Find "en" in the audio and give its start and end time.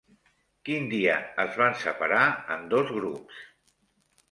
2.57-2.67